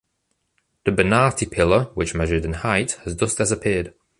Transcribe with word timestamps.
The 0.83 0.91
Bonatti 0.91 1.51
pillar, 1.51 1.91
which 1.93 2.15
measured 2.15 2.43
in 2.43 2.53
height, 2.53 2.93
has 3.03 3.17
thus 3.17 3.35
disappeared. 3.35 3.93